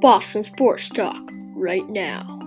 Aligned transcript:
Boston 0.00 0.42
Sports 0.42 0.88
Talk 0.88 1.30
right 1.54 1.86
now. 1.90 2.38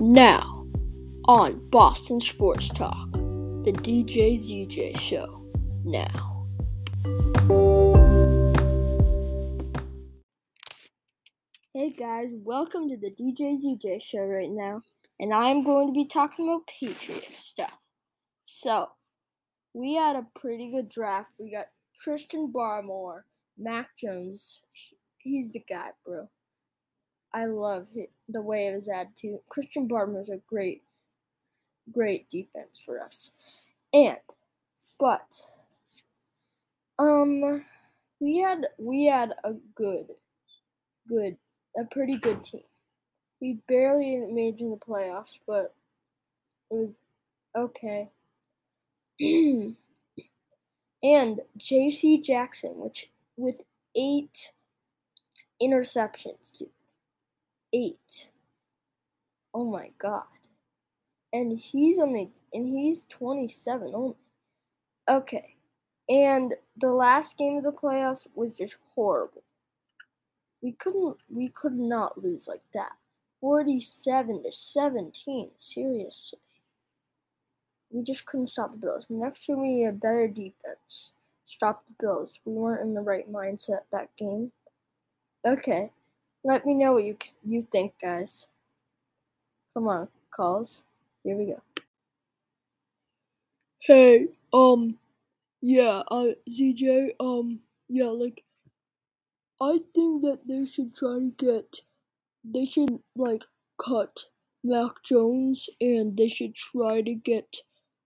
Now, 0.00 0.66
on 1.26 1.68
Boston 1.70 2.20
Sports 2.20 2.68
Talk, 2.70 3.12
the 3.12 3.72
DJ 3.72 4.34
ZJ 4.34 4.98
Show. 4.98 5.40
Now. 5.84 6.35
Hey 11.72 11.90
guys, 11.90 12.30
welcome 12.32 12.88
to 12.88 12.96
the 12.96 13.10
DJ 13.10 13.62
ZJ 13.62 14.02
Show 14.02 14.24
right 14.24 14.50
now, 14.50 14.82
and 15.20 15.32
I 15.32 15.50
am 15.50 15.62
going 15.62 15.86
to 15.86 15.92
be 15.92 16.06
talking 16.06 16.48
about 16.48 16.66
Patriots 16.66 17.44
stuff. 17.44 17.78
So, 18.46 18.88
we 19.74 19.94
had 19.94 20.16
a 20.16 20.26
pretty 20.34 20.70
good 20.70 20.88
draft. 20.88 21.30
We 21.38 21.52
got 21.52 21.66
Christian 22.02 22.50
Barmore, 22.50 23.24
Mac 23.58 23.96
Jones. 23.96 24.62
He's 25.18 25.50
the 25.50 25.62
guy, 25.68 25.90
bro. 26.04 26.28
I 27.34 27.44
love 27.44 27.88
it, 27.94 28.10
the 28.28 28.40
way 28.40 28.68
of 28.68 28.74
his 28.74 28.88
attitude. 28.88 29.40
Christian 29.50 29.86
Barmore 29.86 30.22
is 30.22 30.30
a 30.30 30.38
great, 30.48 30.82
great 31.92 32.30
defense 32.30 32.80
for 32.84 33.02
us. 33.02 33.32
And, 33.92 34.16
but, 34.98 35.26
um, 36.98 37.64
we 38.20 38.38
had 38.38 38.66
we 38.78 39.06
had 39.06 39.34
a 39.44 39.54
good, 39.74 40.06
good, 41.08 41.36
a 41.76 41.84
pretty 41.84 42.16
good 42.16 42.42
team. 42.44 42.62
We 43.40 43.60
barely 43.68 44.16
made 44.16 44.56
it 44.56 44.60
in 44.60 44.70
the 44.70 44.76
playoffs, 44.76 45.38
but 45.46 45.74
it 46.70 46.74
was 46.74 47.00
okay. 47.54 48.10
and 49.20 49.76
J.C. 51.56 52.20
Jackson, 52.22 52.72
which 52.76 53.10
with 53.36 53.62
eight 53.94 54.52
interceptions, 55.62 56.56
dude 56.58 56.70
eight. 57.72 58.30
Oh 59.52 59.64
my 59.64 59.90
god. 59.98 60.24
And 61.32 61.58
he's 61.58 61.98
only 61.98 62.32
and 62.52 62.66
he's 62.66 63.04
27 63.04 63.92
only. 63.94 64.16
Okay. 65.08 65.55
And 66.08 66.54
the 66.76 66.90
last 66.90 67.36
game 67.36 67.56
of 67.56 67.64
the 67.64 67.72
playoffs 67.72 68.28
was 68.34 68.56
just 68.56 68.76
horrible. 68.94 69.42
We 70.62 70.72
couldn't 70.72 71.16
we 71.28 71.48
could 71.48 71.76
not 71.76 72.22
lose 72.22 72.48
like 72.48 72.62
that. 72.74 72.92
47 73.40 74.42
to 74.42 74.52
17. 74.52 75.50
Seriously. 75.58 76.38
We 77.90 78.02
just 78.02 78.26
couldn't 78.26 78.48
stop 78.48 78.72
the 78.72 78.78
Bills. 78.78 79.06
Next 79.08 79.48
year 79.48 79.58
we 79.58 79.68
need 79.68 79.86
a 79.86 79.92
better 79.92 80.28
defense. 80.28 81.12
Stop 81.44 81.86
the 81.86 81.94
Bills. 82.00 82.40
We 82.44 82.52
weren't 82.52 82.82
in 82.82 82.94
the 82.94 83.00
right 83.00 83.30
mindset 83.30 83.82
that 83.92 84.08
game. 84.16 84.50
Okay. 85.44 85.90
Let 86.44 86.64
me 86.64 86.74
know 86.74 86.92
what 86.92 87.04
you 87.04 87.16
you 87.44 87.66
think, 87.72 87.94
guys. 88.00 88.46
Come 89.74 89.88
on, 89.88 90.08
calls. 90.30 90.84
Here 91.24 91.36
we 91.36 91.46
go. 91.46 91.60
Hey, 93.80 94.28
um, 94.52 94.98
yeah, 95.66 96.02
uh, 96.10 96.28
ZJ, 96.50 97.12
um, 97.20 97.60
yeah, 97.88 98.08
like, 98.08 98.44
I 99.60 99.80
think 99.94 100.22
that 100.22 100.40
they 100.46 100.66
should 100.66 100.94
try 100.94 101.18
to 101.18 101.32
get, 101.36 101.80
they 102.44 102.64
should, 102.64 103.00
like, 103.16 103.44
cut 103.84 104.26
Mac 104.64 105.02
Jones 105.04 105.68
and 105.80 106.16
they 106.16 106.28
should 106.28 106.54
try 106.54 107.02
to 107.02 107.14
get, 107.14 107.56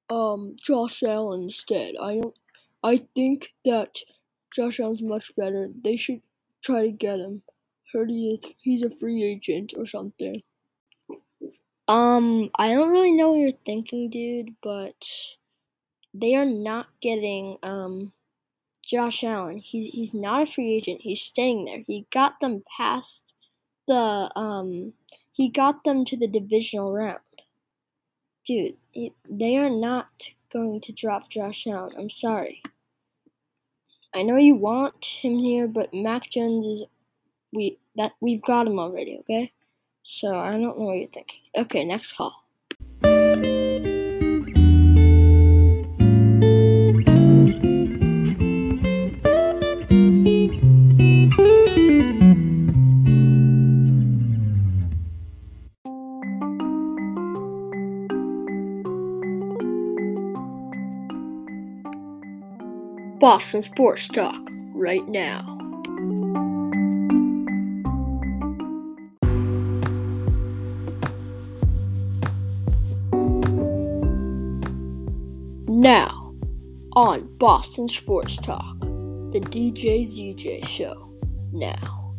um, 0.09 0.57
Josh 0.57 1.03
Allen 1.03 1.45
instead. 1.45 1.95
I 2.01 2.17
don't, 2.17 2.39
I 2.83 2.97
think 3.15 3.53
that 3.65 3.99
Josh 4.55 4.81
Allen's 4.81 5.03
much 5.03 5.35
better. 5.37 5.69
They 5.85 5.97
should 5.97 6.23
try 6.63 6.83
to 6.83 6.93
get 6.93 7.21
him 7.21 7.43
heard 7.93 8.11
he 8.11 8.31
is 8.31 8.55
he's 8.61 8.83
a 8.83 8.91
free 8.91 9.23
agent 9.23 9.75
or 9.77 9.87
something. 9.87 10.43
Um, 11.89 12.51
I 12.57 12.69
don't 12.69 12.91
really 12.91 13.13
know 13.13 13.31
what 13.33 13.41
you're 13.41 13.53
thinking, 13.67 14.11
dude, 14.11 14.55
but 14.63 15.05
they 16.13 16.35
are 16.35 16.47
not 16.47 16.89
getting 17.01 17.59
um 17.63 18.13
Josh 18.85 19.23
Allen. 19.23 19.59
He's 19.59 19.93
he's 19.93 20.15
not 20.15 20.43
a 20.43 20.53
free 20.53 20.73
agent. 20.75 21.03
He's 21.03 21.23
staying 21.23 21.67
there. 21.67 21.85
He 21.87 22.07
got 22.13 22.41
them 22.41 22.63
past 22.77 23.25
the 23.87 24.31
um 24.37 24.95
he 25.33 25.49
got 25.49 25.85
them 25.85 26.05
to 26.07 26.17
the 26.17 26.29
divisional 26.29 26.93
round. 26.93 27.21
Dude, 28.47 28.77
it, 28.93 29.13
they 29.29 29.57
are 29.57 29.71
not 29.71 30.31
going 30.53 30.81
to 30.83 30.93
drop 30.93 31.31
Josh 31.31 31.67
Allen. 31.67 31.95
I'm 31.97 32.11
sorry. 32.11 32.63
I 34.13 34.23
know 34.23 34.37
you 34.37 34.57
want 34.57 35.05
him 35.05 35.39
here, 35.39 35.69
but 35.69 35.95
Mac 35.95 36.29
Jones 36.31 36.67
is 36.67 36.85
we 37.53 37.79
that 37.97 38.13
we've 38.21 38.43
got 38.43 38.67
him 38.67 38.79
already, 38.79 39.19
okay? 39.21 39.53
So 40.03 40.35
I 40.35 40.51
don't 40.51 40.63
know 40.63 40.73
what 40.73 40.95
you're 40.95 41.09
thinking. 41.09 41.41
Okay, 41.57 41.85
next 41.85 42.17
call. 42.17 42.45
Boston 63.21 63.61
Sports 63.61 64.09
Talk 64.09 64.49
right 64.73 65.07
now. 65.07 65.43
Now, 75.69 76.35
on 76.97 77.29
Boston 77.37 77.89
Sports 77.89 78.39
Talk, 78.39 78.81
the 78.81 79.41
DJ 79.51 80.07
ZJ 80.07 80.67
Show. 80.67 81.13
Now. 81.53 82.15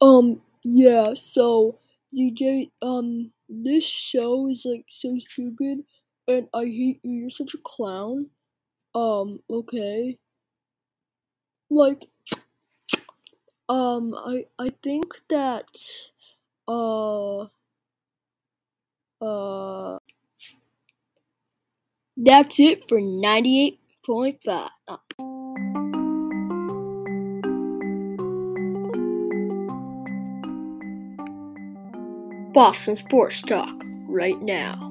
Um, 0.00 0.40
yeah, 0.64 1.12
so, 1.12 1.78
ZJ, 2.16 2.70
um, 2.80 3.30
this 3.50 3.84
show 3.84 4.48
is 4.48 4.64
like 4.64 4.86
so 4.88 5.18
stupid, 5.18 5.84
and 6.28 6.48
I 6.54 6.64
hate 6.64 7.00
you. 7.02 7.12
You're 7.12 7.30
such 7.30 7.54
a 7.54 7.58
clown. 7.58 8.26
Um, 8.94 9.40
okay. 9.50 10.18
Like, 11.70 12.06
um, 13.68 14.14
I, 14.14 14.46
I 14.58 14.70
think 14.82 15.14
that, 15.28 15.66
uh, 16.68 17.46
uh, 19.22 19.98
that's 22.16 22.60
it 22.60 22.88
for 22.88 22.98
98.5. 23.00 24.70
Uh. 24.88 24.96
Boston 32.54 32.96
Sports 32.96 33.42
Talk 33.42 33.82
right 34.08 34.40
now. 34.40 34.85